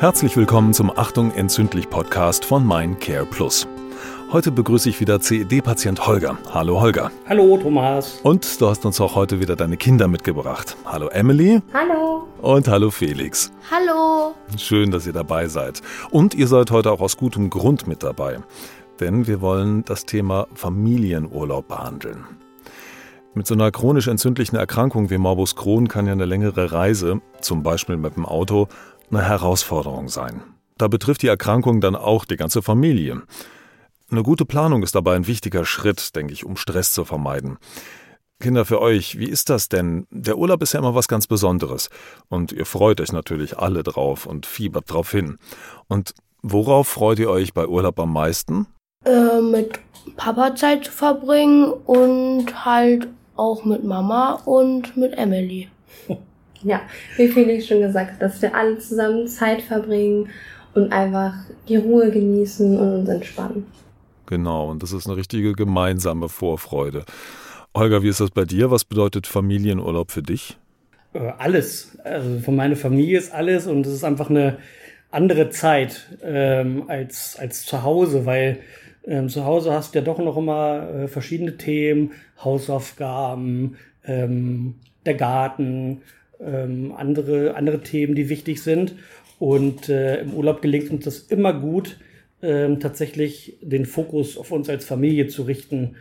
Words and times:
Herzlich 0.00 0.34
willkommen 0.34 0.72
zum 0.72 0.90
Achtung 0.96 1.30
entzündlich 1.30 1.90
Podcast 1.90 2.46
von 2.46 2.64
Mein 2.64 2.98
Care 2.98 3.26
Plus. 3.26 3.68
Heute 4.32 4.50
begrüße 4.50 4.88
ich 4.88 4.98
wieder 4.98 5.20
CED-Patient 5.20 6.06
Holger. 6.06 6.38
Hallo 6.54 6.80
Holger. 6.80 7.10
Hallo 7.28 7.58
Thomas. 7.58 8.18
Und 8.22 8.58
du 8.62 8.68
hast 8.70 8.86
uns 8.86 8.98
auch 8.98 9.14
heute 9.14 9.40
wieder 9.40 9.56
deine 9.56 9.76
Kinder 9.76 10.08
mitgebracht. 10.08 10.74
Hallo 10.86 11.08
Emily. 11.08 11.60
Hallo. 11.74 12.26
Und 12.40 12.66
hallo 12.66 12.90
Felix. 12.90 13.52
Hallo. 13.70 14.32
Schön, 14.56 14.90
dass 14.90 15.06
ihr 15.06 15.12
dabei 15.12 15.48
seid. 15.48 15.82
Und 16.10 16.34
ihr 16.34 16.48
seid 16.48 16.70
heute 16.70 16.92
auch 16.92 17.02
aus 17.02 17.18
gutem 17.18 17.50
Grund 17.50 17.86
mit 17.86 18.02
dabei. 18.02 18.38
Denn 19.00 19.26
wir 19.26 19.42
wollen 19.42 19.84
das 19.84 20.06
Thema 20.06 20.46
Familienurlaub 20.54 21.68
behandeln. 21.68 22.24
Mit 23.34 23.46
so 23.46 23.52
einer 23.52 23.70
chronisch 23.70 24.08
entzündlichen 24.08 24.56
Erkrankung 24.56 25.10
wie 25.10 25.18
Morbus 25.18 25.56
Crohn 25.56 25.88
kann 25.88 26.06
ja 26.06 26.12
eine 26.12 26.24
längere 26.24 26.72
Reise, 26.72 27.20
zum 27.42 27.62
Beispiel 27.62 27.98
mit 27.98 28.16
dem 28.16 28.24
Auto, 28.24 28.66
eine 29.10 29.22
Herausforderung 29.22 30.08
sein. 30.08 30.42
Da 30.78 30.88
betrifft 30.88 31.22
die 31.22 31.28
Erkrankung 31.28 31.80
dann 31.80 31.96
auch 31.96 32.24
die 32.24 32.36
ganze 32.36 32.62
Familie. 32.62 33.22
Eine 34.10 34.22
gute 34.22 34.44
Planung 34.44 34.82
ist 34.82 34.94
dabei 34.94 35.14
ein 35.14 35.26
wichtiger 35.26 35.64
Schritt, 35.64 36.16
denke 36.16 36.32
ich, 36.32 36.44
um 36.44 36.56
Stress 36.56 36.92
zu 36.92 37.04
vermeiden. 37.04 37.58
Kinder, 38.40 38.64
für 38.64 38.80
euch, 38.80 39.18
wie 39.18 39.28
ist 39.28 39.50
das 39.50 39.68
denn? 39.68 40.06
Der 40.10 40.38
Urlaub 40.38 40.62
ist 40.62 40.72
ja 40.72 40.80
immer 40.80 40.94
was 40.94 41.08
ganz 41.08 41.26
Besonderes. 41.26 41.90
Und 42.28 42.52
ihr 42.52 42.64
freut 42.64 43.00
euch 43.00 43.12
natürlich 43.12 43.58
alle 43.58 43.82
drauf 43.82 44.24
und 44.24 44.46
fiebert 44.46 44.90
drauf 44.90 45.10
hin. 45.10 45.36
Und 45.88 46.14
worauf 46.42 46.88
freut 46.88 47.18
ihr 47.18 47.28
euch 47.28 47.52
bei 47.52 47.66
Urlaub 47.66 48.00
am 48.00 48.12
meisten? 48.12 48.66
Äh, 49.04 49.42
mit 49.42 49.78
Papa 50.16 50.56
Zeit 50.56 50.86
zu 50.86 50.92
verbringen 50.92 51.70
und 51.70 52.64
halt 52.64 53.08
auch 53.36 53.64
mit 53.64 53.84
Mama 53.84 54.40
und 54.44 54.96
mit 54.96 55.12
Emily. 55.16 55.68
Ja, 56.62 56.82
wie 57.16 57.28
Felix 57.28 57.66
schon 57.66 57.80
gesagt 57.80 58.12
hat, 58.12 58.22
dass 58.22 58.42
wir 58.42 58.54
alle 58.54 58.78
zusammen 58.78 59.26
Zeit 59.28 59.62
verbringen 59.62 60.28
und 60.74 60.92
einfach 60.92 61.34
die 61.68 61.76
Ruhe 61.76 62.10
genießen 62.10 62.78
und 62.78 63.00
uns 63.00 63.08
entspannen. 63.08 63.66
Genau, 64.26 64.70
und 64.70 64.82
das 64.82 64.92
ist 64.92 65.06
eine 65.06 65.16
richtige 65.16 65.54
gemeinsame 65.54 66.28
Vorfreude. 66.28 67.04
Holger, 67.76 68.02
wie 68.02 68.08
ist 68.08 68.20
das 68.20 68.30
bei 68.30 68.44
dir? 68.44 68.70
Was 68.70 68.84
bedeutet 68.84 69.26
Familienurlaub 69.26 70.10
für 70.10 70.22
dich? 70.22 70.58
Äh, 71.12 71.32
alles. 71.38 71.98
Also 72.04 72.40
von 72.40 72.56
meiner 72.56 72.76
Familie 72.76 73.18
ist 73.18 73.32
alles 73.32 73.66
und 73.66 73.86
es 73.86 73.92
ist 73.92 74.04
einfach 74.04 74.30
eine 74.30 74.58
andere 75.10 75.50
Zeit 75.50 76.08
ähm, 76.22 76.84
als, 76.88 77.36
als 77.38 77.64
zu 77.64 77.82
Hause, 77.82 78.26
weil 78.26 78.60
ähm, 79.04 79.28
zu 79.28 79.44
Hause 79.44 79.72
hast 79.72 79.94
du 79.94 79.98
ja 79.98 80.04
doch 80.04 80.18
noch 80.18 80.36
immer 80.36 80.88
äh, 80.88 81.08
verschiedene 81.08 81.56
Themen, 81.56 82.12
Hausaufgaben, 82.44 83.76
ähm, 84.04 84.74
der 85.06 85.14
Garten, 85.14 86.02
ähm, 86.44 86.92
andere, 86.96 87.54
andere 87.54 87.80
Themen, 87.80 88.14
die 88.14 88.28
wichtig 88.28 88.62
sind. 88.62 88.94
Und 89.38 89.88
äh, 89.88 90.20
im 90.20 90.34
Urlaub 90.34 90.62
gelingt 90.62 90.90
uns 90.90 91.04
das 91.04 91.18
immer 91.20 91.52
gut, 91.52 91.98
ähm, 92.42 92.80
tatsächlich 92.80 93.58
den 93.62 93.86
Fokus 93.86 94.36
auf 94.36 94.50
uns 94.52 94.68
als 94.68 94.84
Familie 94.84 95.28
zu 95.28 95.42
richten, 95.42 95.96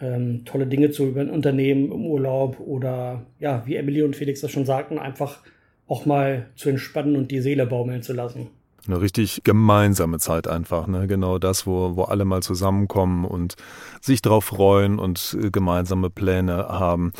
ähm, 0.00 0.44
tolle 0.44 0.66
Dinge 0.66 0.90
zu 0.90 1.04
unternehmen 1.04 1.92
im 1.92 2.06
Urlaub 2.06 2.60
oder 2.60 3.26
ja, 3.38 3.62
wie 3.66 3.76
Emily 3.76 4.02
und 4.02 4.16
Felix 4.16 4.40
das 4.40 4.50
schon 4.50 4.66
sagten, 4.66 4.98
einfach 4.98 5.42
auch 5.86 6.06
mal 6.06 6.46
zu 6.56 6.68
entspannen 6.68 7.16
und 7.16 7.30
die 7.30 7.40
Seele 7.40 7.66
baumeln 7.66 8.02
zu 8.02 8.12
lassen. 8.12 8.48
Eine 8.86 9.00
richtig 9.00 9.42
gemeinsame 9.44 10.18
Zeit 10.18 10.48
einfach, 10.48 10.88
ne? 10.88 11.06
Genau 11.06 11.38
das, 11.38 11.66
wo, 11.66 11.96
wo 11.96 12.02
alle 12.02 12.24
mal 12.24 12.42
zusammenkommen 12.42 13.24
und 13.24 13.54
sich 14.00 14.22
drauf 14.22 14.46
freuen 14.46 14.98
und 14.98 15.36
äh, 15.40 15.50
gemeinsame 15.50 16.10
Pläne 16.10 16.68
haben. 16.68 17.12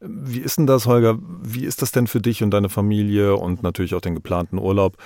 Wie 0.00 0.38
ist 0.38 0.58
denn 0.58 0.68
das, 0.68 0.86
Holger? 0.86 1.18
Wie 1.42 1.64
ist 1.64 1.82
das 1.82 1.90
denn 1.90 2.06
für 2.06 2.20
dich 2.20 2.42
und 2.44 2.52
deine 2.52 2.68
Familie 2.68 3.34
und 3.34 3.64
natürlich 3.64 3.94
auch 3.94 4.00
den 4.00 4.14
geplanten 4.14 4.58
Urlaub, 4.58 4.96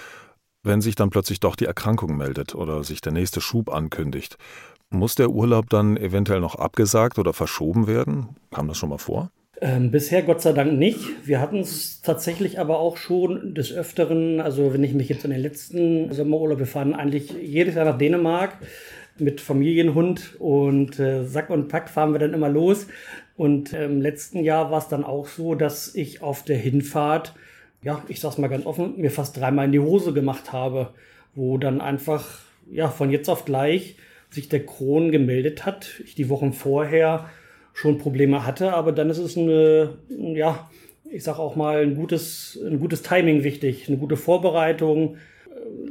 wenn 0.63 0.83
sich 0.83 0.97
dann 0.97 1.11
plötzlich 1.11 1.41
doch 1.41 1.57
die 1.57 1.67
Erkrankung 1.67 2.17
meldet 2.17 2.55
oder 2.55 2.85
sich 2.85 3.01
der 3.01 3.13
nächste 3.13 3.41
Schub 3.41 3.71
ankündigt? 3.71 4.37
Muss 4.91 5.15
der 5.15 5.31
Urlaub 5.31 5.71
dann 5.71 5.97
eventuell 5.97 6.41
noch 6.41 6.57
abgesagt 6.57 7.19
oder 7.19 7.33
verschoben 7.33 7.87
werden? 7.87 8.37
Kam 8.51 8.69
das 8.69 8.77
schon 8.77 8.91
mal 8.91 8.99
vor? 8.99 9.31
Ähm, 9.63 9.93
bisher 9.93 10.23
Gott 10.23 10.43
sei 10.43 10.53
Dank 10.53 10.73
nicht. 10.73 10.99
Wir 11.25 11.41
hatten 11.41 11.61
es 11.61 12.03
tatsächlich 12.03 12.59
aber 12.59 12.81
auch 12.81 12.97
schon 12.97 13.55
des 13.55 13.73
Öfteren, 13.73 14.41
also 14.41 14.73
wenn 14.73 14.83
ich 14.83 14.93
mich 14.93 15.09
jetzt 15.09 15.25
an 15.25 15.31
den 15.31 15.39
letzten 15.39 16.13
Sommerurlaub, 16.13 16.59
wir 16.59 16.67
eigentlich 16.97 17.31
jedes 17.41 17.77
Jahr 17.77 17.85
nach 17.85 17.97
Dänemark 17.97 18.59
mit 19.19 19.41
Familienhund 19.41 20.35
und 20.41 20.99
äh, 20.99 21.23
Sack 21.23 21.49
und 21.51 21.69
Pack 21.69 21.91
fahren 21.91 22.11
wir 22.11 22.19
dann 22.19 22.35
immer 22.35 22.49
los. 22.49 22.89
Und 23.37 23.73
äh, 23.73 23.85
im 23.85 24.01
letzten 24.01 24.43
Jahr 24.43 24.73
war 24.73 24.79
es 24.79 24.89
dann 24.89 25.05
auch 25.05 25.29
so, 25.29 25.55
dass 25.55 25.95
ich 25.95 26.23
auf 26.23 26.43
der 26.43 26.57
Hinfahrt, 26.57 27.33
ja, 27.85 28.03
ich 28.09 28.19
sag's 28.19 28.39
mal 28.39 28.49
ganz 28.49 28.67
offen, 28.67 28.97
mir 28.97 29.13
fast 29.13 29.37
dreimal 29.37 29.67
in 29.67 29.73
die 29.73 29.79
Hose 29.79 30.13
gemacht 30.13 30.53
habe, 30.53 30.93
wo 31.37 31.57
dann 31.57 31.81
einfach, 31.81 32.41
ja, 32.69 32.89
von 32.89 33.11
jetzt 33.13 33.29
auf 33.29 33.45
gleich 33.45 33.95
sich 34.29 34.49
der 34.49 34.67
Kron 34.67 35.13
gemeldet 35.13 35.65
hat. 35.65 36.01
Ich 36.05 36.17
die 36.17 36.29
Wochen 36.31 36.53
vorher 36.53 37.27
schon 37.73 37.99
Probleme 37.99 38.47
hatte, 38.47 38.75
aber 38.75 38.93
dann 38.93 39.11
ist 39.11 39.19
es 39.19 39.37
eine, 39.37 39.95
ja, 40.09 40.71
ich 41.11 41.25
sag 41.25 41.39
auch 41.39 41.57
mal, 41.57 41.83
ein 41.83 41.95
gutes, 41.95 42.59
ein 42.67 42.79
gutes 42.79 43.03
Timing 43.03 43.45
wichtig, 43.45 43.89
eine 43.89 43.99
gute 43.99 44.17
Vorbereitung. 44.17 45.17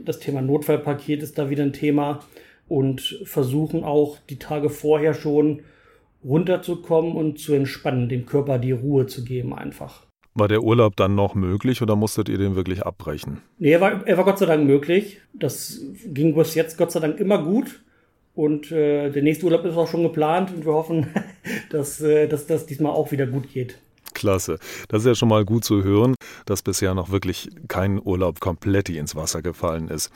Das 0.03 0.19
Thema 0.19 0.41
Notfallpaket 0.41 1.23
ist 1.23 1.37
da 1.37 1.49
wieder 1.49 1.63
ein 1.63 1.73
Thema 1.73 2.19
und 2.67 3.19
versuchen 3.23 3.83
auch 3.83 4.17
die 4.29 4.39
Tage 4.39 4.69
vorher 4.69 5.13
schon 5.13 5.61
runterzukommen 6.23 7.13
und 7.13 7.39
zu 7.39 7.53
entspannen, 7.53 8.09
dem 8.09 8.25
Körper 8.25 8.59
die 8.59 8.71
Ruhe 8.71 9.07
zu 9.07 9.23
geben 9.23 9.53
einfach. 9.53 10.03
War 10.33 10.47
der 10.47 10.63
Urlaub 10.63 10.95
dann 10.95 11.15
noch 11.15 11.35
möglich 11.35 11.81
oder 11.81 11.95
musstet 11.95 12.29
ihr 12.29 12.37
den 12.37 12.55
wirklich 12.55 12.83
abbrechen? 12.83 13.41
Nee, 13.57 13.71
er 13.71 13.81
war, 13.81 14.07
er 14.07 14.17
war 14.17 14.23
Gott 14.23 14.39
sei 14.39 14.45
Dank 14.45 14.65
möglich. 14.65 15.19
Das 15.33 15.81
ging 16.05 16.33
bis 16.33 16.55
jetzt 16.55 16.77
Gott 16.77 16.91
sei 16.91 17.01
Dank 17.01 17.19
immer 17.19 17.43
gut. 17.43 17.81
Und 18.33 18.71
äh, 18.71 19.09
der 19.09 19.23
nächste 19.23 19.45
Urlaub 19.45 19.65
ist 19.65 19.75
auch 19.75 19.89
schon 19.89 20.03
geplant 20.03 20.53
und 20.55 20.65
wir 20.65 20.71
hoffen, 20.71 21.07
dass, 21.73 22.01
äh, 22.01 22.27
dass 22.27 22.47
das 22.47 22.65
diesmal 22.65 22.91
auch 22.91 23.11
wieder 23.11 23.27
gut 23.27 23.51
geht. 23.51 23.77
Klasse. 24.13 24.59
Das 24.89 25.01
ist 25.01 25.07
ja 25.07 25.15
schon 25.15 25.29
mal 25.29 25.45
gut 25.45 25.63
zu 25.63 25.83
hören, 25.83 26.15
dass 26.45 26.61
bisher 26.61 26.93
noch 26.93 27.11
wirklich 27.11 27.49
kein 27.67 27.99
Urlaub 28.01 28.39
komplett 28.39 28.89
ins 28.89 29.15
Wasser 29.15 29.41
gefallen 29.41 29.87
ist. 29.87 30.11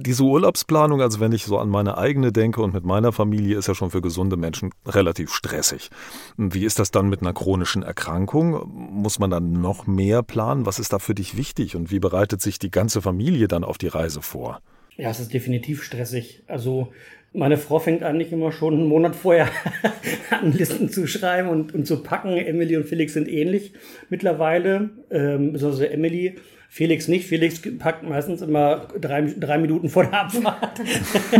Diese 0.00 0.24
Urlaubsplanung, 0.24 1.00
also 1.00 1.20
wenn 1.20 1.30
ich 1.30 1.44
so 1.44 1.58
an 1.58 1.68
meine 1.68 1.96
eigene 1.96 2.32
denke 2.32 2.60
und 2.60 2.74
mit 2.74 2.84
meiner 2.84 3.12
Familie, 3.12 3.56
ist 3.56 3.68
ja 3.68 3.74
schon 3.76 3.92
für 3.92 4.02
gesunde 4.02 4.36
Menschen 4.36 4.72
relativ 4.84 5.32
stressig. 5.32 5.90
Wie 6.36 6.64
ist 6.64 6.80
das 6.80 6.90
dann 6.90 7.08
mit 7.08 7.20
einer 7.20 7.32
chronischen 7.32 7.84
Erkrankung? 7.84 8.68
Muss 8.68 9.20
man 9.20 9.30
dann 9.30 9.52
noch 9.52 9.86
mehr 9.86 10.24
planen? 10.24 10.66
Was 10.66 10.80
ist 10.80 10.92
da 10.92 10.98
für 10.98 11.14
dich 11.14 11.36
wichtig 11.36 11.76
und 11.76 11.92
wie 11.92 12.00
bereitet 12.00 12.42
sich 12.42 12.58
die 12.58 12.72
ganze 12.72 13.00
Familie 13.00 13.46
dann 13.46 13.62
auf 13.62 13.78
die 13.78 13.86
Reise 13.86 14.22
vor? 14.22 14.60
Ja, 14.96 15.10
es 15.10 15.20
ist 15.20 15.34
definitiv 15.34 15.82
stressig. 15.82 16.42
Also 16.46 16.92
meine 17.32 17.58
Frau 17.58 17.78
fängt 17.78 18.02
eigentlich 18.02 18.32
immer 18.32 18.50
schon 18.50 18.74
einen 18.74 18.88
Monat 18.88 19.14
vorher 19.14 19.48
an, 20.30 20.52
Listen 20.52 20.88
zu 20.88 21.06
schreiben 21.06 21.48
und, 21.48 21.74
und 21.74 21.86
zu 21.86 22.02
packen. 22.02 22.36
Emily 22.36 22.76
und 22.76 22.86
Felix 22.86 23.12
sind 23.12 23.28
ähnlich 23.28 23.72
mittlerweile. 24.08 24.90
Ähm, 25.10 25.52
also 25.52 25.82
Emily, 25.84 26.36
Felix 26.70 27.08
nicht. 27.08 27.26
Felix 27.26 27.60
packt 27.78 28.04
meistens 28.08 28.40
immer 28.40 28.88
drei, 28.98 29.22
drei 29.22 29.58
Minuten 29.58 29.90
vor 29.90 30.04
der 30.04 30.22
Abfahrt. 30.22 30.80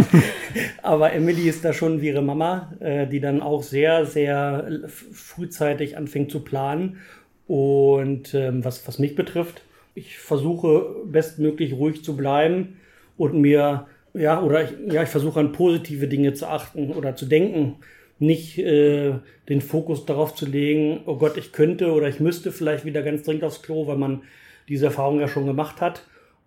Aber 0.83 1.15
Emily 1.15 1.49
ist 1.49 1.65
da 1.65 1.73
schon 1.73 2.03
wie 2.03 2.09
ihre 2.09 2.23
Mama, 2.23 2.75
äh, 2.81 3.07
die 3.07 3.21
dann 3.21 3.41
auch 3.41 3.63
sehr, 3.63 4.05
sehr 4.05 4.83
frühzeitig 4.87 5.97
anfängt 5.97 6.31
zu 6.31 6.41
planen. 6.41 6.99
Und 7.47 8.35
ähm, 8.35 8.65
was, 8.65 8.87
was 8.87 8.99
mich 8.99 9.15
betrifft, 9.15 9.63
ich 9.95 10.19
versuche 10.19 11.05
bestmöglich 11.07 11.73
ruhig 11.73 12.05
zu 12.05 12.17
bleiben 12.17 12.77
und 13.17 13.35
mir, 13.41 13.87
ja, 14.15 14.43
oder 14.43 14.65
ich, 14.65 14.75
ja, 14.93 15.03
ich 15.03 15.09
versuche 15.09 15.41
an 15.41 15.53
positive 15.53 16.09
Dinge 16.09 16.35
zu 16.35 16.47
achten 16.47 16.93
oder 16.93 17.17
zu 17.17 17.27
denken. 17.27 17.77
Nicht 18.19 18.59
äh, 18.59 19.15
den 19.49 19.61
Fokus 19.61 20.07
darauf 20.07 20.35
zu 20.35 20.47
legen, 20.47 21.01
oh 21.07 21.17
Gott, 21.17 21.37
ich 21.37 21.53
könnte 21.53 21.93
oder 21.93 22.09
ich 22.09 22.21
müsste 22.21 22.51
vielleicht 22.51 22.85
wieder 22.85 23.03
ganz 23.03 23.23
dringend 23.23 23.45
aufs 23.45 23.63
Klo, 23.63 23.87
weil 23.87 23.99
man 23.99 24.23
diese 24.69 24.87
Erfahrung 24.87 25.21
ja 25.21 25.29
schon 25.29 25.47
gemacht 25.47 25.81
hat. 25.81 26.03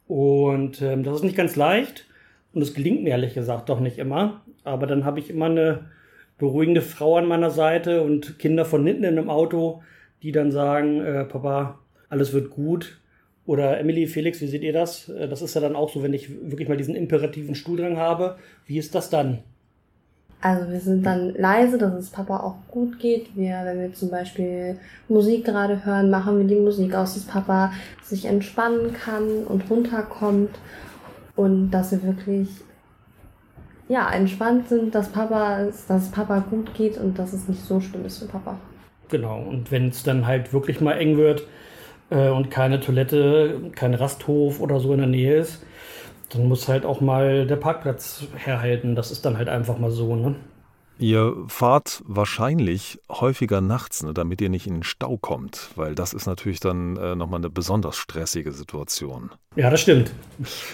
Und 0.08 0.82
ähm, 0.82 1.04
das 1.04 1.18
ist 1.18 1.24
nicht 1.24 1.38
ganz 1.38 1.56
leicht. 1.56 2.06
Und 2.54 2.64
es 2.64 2.74
gelingt 2.74 3.04
mir 3.04 3.12
ehrlich 3.12 3.36
gesagt 3.36 3.70
doch 3.70 3.80
nicht 3.80 4.00
immer. 4.00 4.42
Aber 4.64 4.88
dann 4.88 5.06
habe 5.06 5.20
ich 5.20 5.30
immer 5.30 5.46
eine 5.46 5.86
beruhigende 6.40 6.82
Frau 6.82 7.18
an 7.18 7.28
meiner 7.28 7.52
Seite 7.52 8.02
und 8.02 8.40
Kinder 8.40 8.66
von 8.66 8.86
hinten 8.86 9.04
in 9.04 9.18
einem 9.18 9.30
Auto, 9.30 9.84
die 10.24 10.32
dann 10.32 10.52
sagen, 10.52 11.02
äh, 11.02 11.26
Papa, 11.26 11.80
alles 12.10 12.34
wird 12.34 12.50
gut. 12.50 13.00
Oder 13.50 13.80
Emily, 13.80 14.06
Felix, 14.06 14.42
wie 14.42 14.48
seht 14.48 14.62
ihr 14.62 14.74
das? 14.74 15.10
Äh, 15.10 15.28
das 15.28 15.42
ist 15.42 15.56
ja 15.56 15.62
dann 15.62 15.76
auch 15.76 15.92
so, 15.92 16.04
wenn 16.04 16.14
ich 16.14 16.30
wirklich 16.30 16.70
mal 16.70 16.78
diesen 16.78 16.94
imperativen 16.94 17.56
Stuhldrang 17.56 17.98
habe. 17.98 18.38
Wie 18.68 18.78
ist 18.78 18.94
das 18.94 19.10
dann? 19.10 19.40
Also 20.40 20.72
wir 20.72 20.80
sind 20.80 21.04
dann 21.04 21.34
leise, 21.34 21.80
dass 21.80 21.96
es 21.96 22.12
Papa 22.12 22.42
auch 22.42 22.58
gut 22.72 23.00
geht. 23.00 23.36
Wir, 23.36 23.60
wenn 23.64 23.82
wir 23.82 23.92
zum 23.92 24.12
Beispiel 24.12 24.78
Musik 25.08 25.46
gerade 25.46 25.84
hören, 25.84 26.12
machen 26.12 26.38
wir 26.38 26.46
die 26.46 26.62
Musik 26.62 26.94
aus, 26.94 27.16
dass 27.16 27.24
Papa 27.24 27.74
sich 28.04 28.26
entspannen 28.26 28.94
kann 28.94 29.46
und 29.46 29.68
runterkommt 29.68 30.52
und 31.36 31.72
dass 31.72 31.92
wir 31.92 32.04
wirklich 32.04 32.50
ja 33.88 34.12
entspannt 34.14 34.70
sind, 34.70 34.94
dass 34.94 35.10
Papa, 35.10 35.66
dass 35.88 36.04
es 36.04 36.12
Papa 36.12 36.46
gut 36.52 36.76
geht 36.76 37.00
und 37.00 37.18
dass 37.18 37.34
es 37.34 37.48
nicht 37.48 37.66
so 37.66 37.82
schlimm 37.82 38.06
ist 38.06 38.20
für 38.20 38.28
Papa. 38.28 38.60
Genau. 39.10 39.42
Und 39.42 39.72
wenn 39.72 39.88
es 39.88 40.04
dann 40.04 40.28
halt 40.28 40.54
wirklich 40.54 40.82
mal 40.82 41.00
eng 41.00 41.18
wird, 41.18 41.48
äh, 42.10 42.30
und 42.30 42.52
keine 42.52 42.80
Toilette, 42.80 43.72
kein 43.76 43.94
Rasthof 43.94 44.60
oder 44.60 44.80
so 44.80 44.94
in 44.94 45.00
der 45.00 45.08
Nähe 45.08 45.38
ist, 45.38 45.64
dann 46.30 46.48
muss 46.48 46.68
halt 46.68 46.86
auch 46.86 47.02
mal 47.02 47.48
der 47.48 47.56
Parkplatz 47.58 48.28
herhalten. 48.38 48.96
Das 48.96 49.12
ist 49.12 49.26
dann 49.26 49.38
halt 49.38 49.50
einfach 49.50 49.78
mal 49.80 49.92
so, 49.92 50.16
ne? 50.16 50.36
Ihr 51.00 51.34
fahrt 51.48 52.04
wahrscheinlich 52.06 53.00
häufiger 53.10 53.62
nachts, 53.62 54.04
ne, 54.04 54.14
damit 54.14 54.42
ihr 54.42 54.50
nicht 54.50 54.68
in 54.68 54.76
den 54.76 54.84
Stau 54.84 55.16
kommt, 55.16 55.70
weil 55.78 55.96
das 55.96 56.12
ist 56.12 56.26
natürlich 56.26 56.60
dann 56.60 56.98
äh, 56.98 57.16
nochmal 57.16 57.40
eine 57.40 57.50
besonders 57.50 57.96
stressige 57.96 58.52
Situation. 58.52 59.32
Ja, 59.56 59.70
das 59.70 59.80
stimmt. 59.80 60.12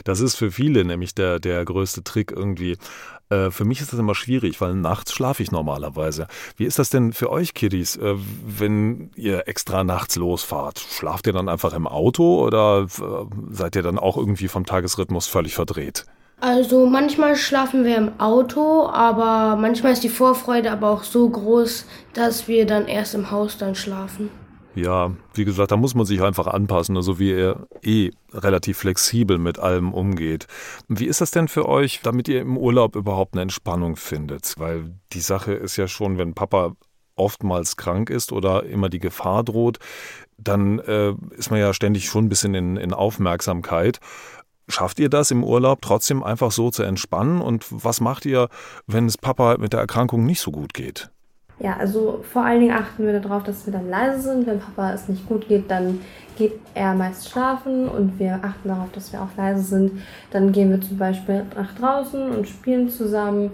Das 0.04 0.22
ist 0.22 0.36
für 0.36 0.50
viele 0.50 0.84
nämlich 0.84 1.14
der, 1.14 1.40
der 1.40 1.64
größte 1.64 2.04
Trick 2.04 2.32
irgendwie. 2.32 2.76
Äh, 3.30 3.52
für 3.52 3.66
mich 3.66 3.82
ist 3.82 3.94
das 3.94 4.00
immer 4.00 4.16
schwierig, 4.16 4.60
weil 4.62 4.74
nachts 4.74 5.14
schlafe 5.14 5.44
ich 5.44 5.52
normalerweise. 5.52 6.26
Wie 6.58 6.66
ist 6.66 6.80
das 6.80 6.90
denn 6.90 7.14
für 7.14 7.30
euch, 7.30 7.54
Kiddies, 7.54 7.96
äh, 7.96 8.16
wenn 8.18 9.12
ihr 9.16 9.48
extra 9.48 9.84
nachts 9.84 10.16
losfahrt? 10.16 10.80
Schlaft 10.80 11.28
ihr 11.28 11.34
dann 11.34 11.50
einfach 11.50 11.74
im 11.74 11.86
Auto 11.86 12.44
oder 12.44 12.88
äh, 13.00 13.26
seid 13.52 13.76
ihr 13.76 13.84
dann 13.84 14.00
auch 14.00 14.18
irgendwie 14.18 14.48
vom 14.48 14.66
Tagesrhythmus 14.66 15.28
völlig 15.28 15.54
verdreht? 15.54 16.04
Also 16.46 16.86
manchmal 16.86 17.36
schlafen 17.38 17.86
wir 17.86 17.98
im 17.98 18.20
Auto, 18.20 18.86
aber 18.86 19.56
manchmal 19.60 19.94
ist 19.94 20.04
die 20.04 20.10
Vorfreude 20.10 20.70
aber 20.70 20.92
auch 20.92 21.04
so 21.04 21.28
groß, 21.28 21.88
dass 22.14 22.48
wir 22.48 22.68
dann 22.68 22.88
erst 22.88 23.16
im 23.16 23.32
Haus 23.32 23.58
dann 23.58 23.74
schlafen. 23.74 24.30
Ja, 24.76 25.12
wie 25.34 25.44
gesagt, 25.44 25.72
da 25.72 25.76
muss 25.76 25.96
man 25.96 26.06
sich 26.06 26.22
einfach 26.22 26.46
anpassen, 26.46 26.96
also 26.98 27.18
wie 27.18 27.32
ihr 27.32 27.66
eh 27.82 28.12
relativ 28.32 28.78
flexibel 28.78 29.40
mit 29.40 29.58
allem 29.58 29.92
umgeht. 29.92 30.46
Wie 30.88 31.08
ist 31.08 31.20
das 31.20 31.32
denn 31.32 31.48
für 31.48 31.68
euch, 31.68 32.02
damit 32.04 32.28
ihr 32.28 32.42
im 32.42 32.60
Urlaub 32.60 32.96
überhaupt 32.96 33.34
eine 33.34 33.42
Entspannung 33.42 33.96
findet? 33.96 34.54
Weil 34.60 34.94
die 35.14 35.22
Sache 35.22 35.54
ist 35.54 35.78
ja 35.78 35.88
schon, 35.88 36.20
wenn 36.20 36.36
Papa 36.36 36.74
oftmals 37.16 37.76
krank 37.76 38.12
ist 38.12 38.32
oder 38.32 38.66
immer 38.66 38.90
die 38.90 39.00
Gefahr 39.00 39.44
droht, 39.44 39.80
dann 40.38 40.80
äh, 40.80 41.14
ist 41.38 41.50
man 41.50 41.60
ja 41.60 41.74
ständig 41.74 42.06
schon 42.06 42.26
ein 42.26 42.30
bisschen 42.30 42.54
in, 42.54 42.78
in 42.78 42.94
Aufmerksamkeit. 42.94 44.00
Schafft 44.68 45.00
ihr 45.00 45.10
das 45.10 45.32
im 45.32 45.44
Urlaub 45.44 45.82
trotzdem 45.82 46.24
einfach 46.24 46.52
so 46.52 46.72
zu 46.72 46.84
entspannen? 46.84 47.42
Und 47.42 47.66
was 47.70 48.02
macht 48.02 48.26
ihr, 48.26 48.50
wenn 48.88 49.06
es 49.06 49.18
Papa 49.18 49.58
mit 49.60 49.74
der 49.74 49.80
Erkrankung 49.80 50.26
nicht 50.26 50.42
so 50.42 50.52
gut 50.52 50.74
geht? 50.74 51.10
Ja, 51.60 51.78
also 51.78 52.24
vor 52.34 52.44
allen 52.44 52.60
Dingen 52.60 52.76
achten 52.76 53.06
wir 53.06 53.20
darauf, 53.20 53.44
dass 53.44 53.66
wir 53.66 53.72
dann 53.72 53.90
leise 53.90 54.22
sind. 54.22 54.46
Wenn 54.46 54.60
Papa 54.60 54.94
es 54.94 55.08
nicht 55.08 55.26
gut 55.28 55.48
geht, 55.48 55.72
dann 55.72 56.02
geht 56.38 56.60
er 56.74 56.94
meist 56.94 57.30
schlafen 57.30 57.88
und 57.88 58.20
wir 58.20 58.40
achten 58.44 58.68
darauf, 58.68 58.92
dass 58.92 59.14
wir 59.14 59.22
auch 59.22 59.38
leise 59.38 59.64
sind. 59.64 60.04
Dann 60.32 60.52
gehen 60.52 60.70
wir 60.72 60.82
zum 60.82 60.98
Beispiel 60.98 61.46
nach 61.56 61.74
draußen 61.76 62.30
und 62.32 62.48
spielen 62.48 62.90
zusammen 62.90 63.52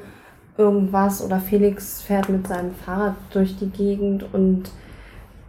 irgendwas 0.58 1.24
oder 1.24 1.40
Felix 1.40 2.02
fährt 2.02 2.30
mit 2.30 2.48
seinem 2.48 2.74
Fahrrad 2.74 3.16
durch 3.32 3.56
die 3.58 3.70
Gegend 3.70 4.26
und 4.34 4.64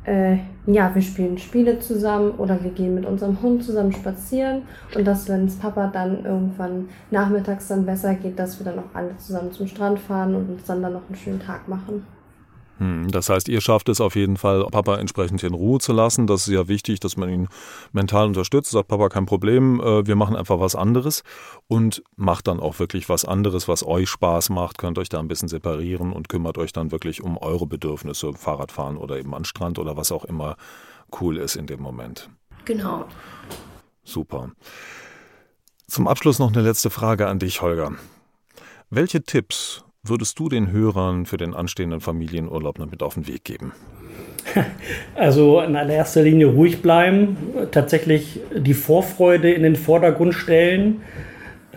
äh, 0.05 0.39
ja, 0.67 0.95
wir 0.95 1.03
spielen 1.03 1.39
Spiele 1.39 1.79
zusammen 1.79 2.33
oder 2.33 2.63
wir 2.63 2.71
gehen 2.71 2.95
mit 2.95 3.07
unserem 3.07 3.41
Hund 3.41 3.63
zusammen 3.65 3.93
spazieren 3.93 4.63
und 4.95 5.07
dass, 5.07 5.29
wenn 5.29 5.47
es 5.47 5.57
Papa 5.57 5.89
dann 5.89 6.25
irgendwann 6.25 6.89
nachmittags 7.11 7.69
dann 7.69 7.87
besser 7.87 8.15
geht, 8.15 8.39
dass 8.39 8.59
wir 8.59 8.65
dann 8.65 8.81
auch 8.81 8.95
alle 8.95 9.17
zusammen 9.19 9.53
zum 9.53 9.67
Strand 9.67 9.99
fahren 9.99 10.35
und 10.35 10.51
uns 10.51 10.65
dann 10.65 10.83
dann 10.83 10.95
noch 10.95 11.07
einen 11.07 11.17
schönen 11.17 11.41
Tag 11.41 11.69
machen. 11.69 12.05
Hm, 12.83 13.13
das 13.13 13.29
heißt, 13.29 13.49
ihr 13.49 13.61
schafft 13.61 13.89
es 13.89 14.01
auf 14.01 14.17
jeden 14.17 14.37
Fall, 14.37 14.67
Papa 14.67 14.97
entsprechend 14.97 15.45
in 15.45 15.55
Ruhe 15.55 15.79
zu 15.79 15.93
lassen. 15.93 16.27
Das 16.27 16.49
ist 16.49 16.53
ja 16.53 16.67
wichtig, 16.67 16.99
dass 16.99 17.17
man 17.17 17.29
ihn 17.29 17.49
mental 17.93 18.27
unterstützt. 18.27 18.73
Sagt 18.73 18.89
Papa, 18.89 19.09
kein 19.09 19.25
Problem, 19.25 19.81
äh, 19.81 20.05
wir 20.05 20.17
machen 20.17 20.35
einfach 20.35 20.59
was 20.59 20.75
anderes 20.75 21.23
und 21.69 22.03
macht 22.17 22.49
dann 22.49 22.59
auch 22.59 22.81
wirklich 22.81 23.09
was 23.09 23.25
anderes, 23.25 23.69
was 23.69 23.87
euch 23.87 24.11
Spaß 24.11 24.51
macht. 24.51 24.79
Könnt 24.79 24.99
euch 24.99 25.09
da 25.09 25.21
ein 25.21 25.29
bisschen 25.29 25.49
separieren 25.49 26.13
und 26.13 26.29
kümmert 26.29 26.59
euch 26.59 26.73
dann 26.73 26.91
wirklich 26.91 27.23
um 27.23 27.39
eure 27.39 27.69
Bedürfnisse, 27.69 28.33
Fahrradfahren 28.33 28.97
oder 28.97 29.17
eben 29.17 29.33
an 29.33 29.45
Strand 29.45 29.79
oder 29.79 29.97
was 29.97 30.11
auch 30.11 30.25
immer 30.25 30.57
cool 31.21 31.37
ist 31.37 31.55
in 31.55 31.67
dem 31.69 31.81
Moment. 31.81 32.31
Genau. 32.65 33.05
Super. 34.03 34.51
Zum 35.87 36.09
Abschluss 36.09 36.41
noch 36.41 36.53
eine 36.53 36.63
letzte 36.63 36.91
Frage 36.91 37.29
an 37.29 37.39
dich, 37.39 37.63
Holger. 37.63 37.93
Welche 38.91 39.23
Tipps 39.23 39.85
würdest 40.05 40.39
du 40.39 40.49
den 40.49 40.73
Hörern 40.73 41.27
für 41.27 41.37
den 41.37 41.55
anstehenden 41.55 42.01
Familienurlaub 42.01 42.79
noch 42.79 42.91
mit 42.91 43.03
auf 43.03 43.15
den 43.15 43.27
Weg 43.27 43.45
geben? 43.45 43.73
Also 45.15 45.61
in 45.61 45.77
allererster 45.77 46.23
Linie 46.23 46.47
ruhig 46.47 46.83
bleiben, 46.83 47.37
tatsächlich 47.71 48.41
die 48.57 48.75
Vorfreude 48.75 49.53
in 49.53 49.63
den 49.63 49.77
Vordergrund 49.77 50.35
stellen, 50.35 51.03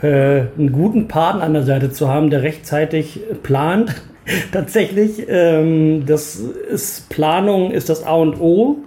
äh, 0.01 0.45
einen 0.57 0.71
guten 0.71 1.07
Partner 1.07 1.43
an 1.43 1.53
der 1.53 1.63
Seite 1.63 1.91
zu 1.91 2.09
haben, 2.09 2.29
der 2.29 2.41
rechtzeitig 2.41 3.21
plant. 3.43 4.01
tatsächlich, 4.51 5.25
ähm, 5.27 6.05
das 6.07 6.37
ist 6.37 7.09
Planung 7.09 7.71
ist 7.71 7.89
das 7.89 8.03
A 8.03 8.15
und 8.15 8.39
O, 8.39 8.77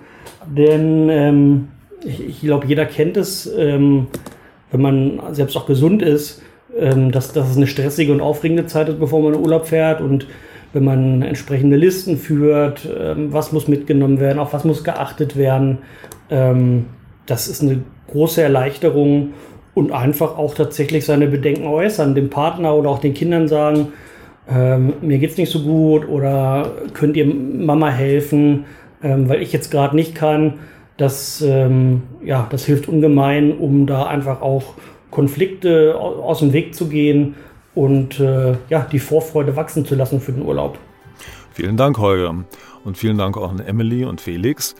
denn 0.46 1.08
ähm, 1.08 1.68
ich, 2.04 2.26
ich 2.26 2.40
glaube, 2.40 2.66
jeder 2.66 2.86
kennt 2.86 3.16
es, 3.16 3.46
ähm, 3.56 4.08
wenn 4.72 4.82
man 4.82 5.34
selbst 5.34 5.56
auch 5.56 5.66
gesund 5.66 6.02
ist, 6.02 6.42
ähm, 6.78 7.12
dass, 7.12 7.32
dass 7.32 7.50
es 7.50 7.56
eine 7.56 7.66
stressige 7.66 8.12
und 8.12 8.20
aufregende 8.20 8.66
Zeit 8.66 8.88
ist, 8.88 9.00
bevor 9.00 9.20
man 9.22 9.34
in 9.34 9.40
Urlaub 9.40 9.66
fährt 9.66 10.00
und 10.00 10.26
wenn 10.72 10.84
man 10.84 11.22
entsprechende 11.22 11.76
Listen 11.76 12.16
führt, 12.16 12.88
ähm, 12.98 13.32
was 13.32 13.52
muss 13.52 13.68
mitgenommen 13.68 14.20
werden, 14.20 14.38
auf 14.38 14.52
was 14.52 14.64
muss 14.64 14.84
geachtet 14.84 15.36
werden. 15.36 15.78
Ähm, 16.30 16.86
das 17.26 17.48
ist 17.48 17.62
eine 17.62 17.82
große 18.10 18.42
Erleichterung 18.42 19.34
und 19.74 19.92
einfach 19.92 20.36
auch 20.36 20.54
tatsächlich 20.54 21.04
seine 21.04 21.26
Bedenken 21.26 21.66
äußern, 21.66 22.14
dem 22.14 22.30
Partner 22.30 22.74
oder 22.74 22.90
auch 22.90 22.98
den 22.98 23.14
Kindern 23.14 23.48
sagen, 23.48 23.88
ähm, 24.50 24.94
mir 25.02 25.18
geht's 25.18 25.36
nicht 25.36 25.52
so 25.52 25.60
gut 25.60 26.08
oder 26.08 26.72
könnt 26.94 27.16
ihr 27.16 27.26
Mama 27.26 27.90
helfen, 27.90 28.64
ähm, 29.02 29.28
weil 29.28 29.42
ich 29.42 29.52
jetzt 29.52 29.70
gerade 29.70 29.94
nicht 29.94 30.14
kann. 30.14 30.54
Das, 30.96 31.42
ähm, 31.42 32.02
ja, 32.24 32.46
das 32.50 32.64
hilft 32.64 32.88
ungemein, 32.88 33.52
um 33.56 33.86
da 33.86 34.06
einfach 34.06 34.40
auch 34.40 34.74
Konflikte 35.18 35.96
aus 35.98 36.38
dem 36.38 36.52
Weg 36.52 36.76
zu 36.76 36.86
gehen 36.86 37.34
und 37.74 38.20
äh, 38.20 38.56
ja, 38.68 38.86
die 38.92 39.00
Vorfreude 39.00 39.56
wachsen 39.56 39.84
zu 39.84 39.96
lassen 39.96 40.20
für 40.20 40.30
den 40.30 40.44
Urlaub. 40.44 40.78
Vielen 41.50 41.76
Dank, 41.76 41.98
Holger. 41.98 42.44
Und 42.84 42.96
vielen 42.96 43.18
Dank 43.18 43.36
auch 43.36 43.50
an 43.50 43.58
Emily 43.58 44.04
und 44.04 44.20
Felix. 44.20 44.76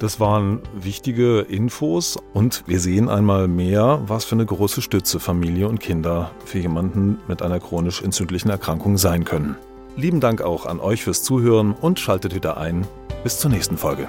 Das 0.00 0.18
waren 0.18 0.58
wichtige 0.74 1.42
Infos 1.42 2.18
und 2.34 2.64
wir 2.66 2.80
sehen 2.80 3.08
einmal 3.08 3.46
mehr, 3.46 4.02
was 4.08 4.24
für 4.24 4.34
eine 4.34 4.44
große 4.44 4.82
Stütze 4.82 5.20
Familie 5.20 5.68
und 5.68 5.78
Kinder 5.78 6.32
für 6.44 6.58
jemanden 6.58 7.18
mit 7.28 7.40
einer 7.40 7.60
chronisch 7.60 8.02
entzündlichen 8.02 8.50
Erkrankung 8.50 8.98
sein 8.98 9.24
können. 9.24 9.54
Lieben 9.96 10.18
Dank 10.18 10.42
auch 10.42 10.66
an 10.66 10.80
euch 10.80 11.04
fürs 11.04 11.22
Zuhören 11.22 11.76
und 11.80 12.00
schaltet 12.00 12.34
wieder 12.34 12.56
ein. 12.56 12.88
Bis 13.22 13.38
zur 13.38 13.52
nächsten 13.52 13.76
Folge. 13.78 14.08